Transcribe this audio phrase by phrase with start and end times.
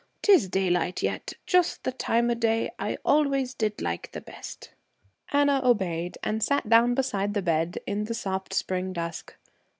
[0.23, 4.71] 'Tis daylight yet; just the time o' day I always did like the best.'
[5.31, 9.35] Anna obeyed and sat down beside the bed in the soft spring dusk.